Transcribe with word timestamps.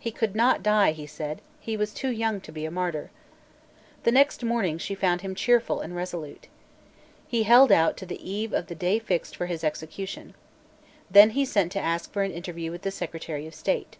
He 0.00 0.10
could 0.10 0.34
not 0.34 0.64
die, 0.64 0.90
he 0.90 1.06
said; 1.06 1.40
he 1.60 1.76
was 1.76 1.94
too 1.94 2.08
young 2.10 2.40
to 2.40 2.50
be 2.50 2.64
a 2.64 2.68
martyr, 2.72 3.12
The 4.02 4.10
next 4.10 4.42
morning 4.42 4.76
she 4.76 4.96
found 4.96 5.20
him 5.20 5.36
cheerful 5.36 5.82
and 5.82 5.94
resolute, 5.94 6.48
He 7.28 7.44
held 7.44 7.70
out 7.70 7.96
till 7.96 8.08
the 8.08 8.28
eve 8.28 8.52
of 8.52 8.66
the 8.66 8.74
day 8.74 8.98
fixed 8.98 9.36
for 9.36 9.46
his 9.46 9.62
execution. 9.62 10.34
Then 11.08 11.30
he 11.30 11.44
sent 11.44 11.70
to 11.70 11.78
ask 11.80 12.10
for 12.12 12.24
an 12.24 12.32
interview 12.32 12.72
with 12.72 12.82
the 12.82 12.90
Secretary 12.90 13.46
of 13.46 13.54
State. 13.54 13.98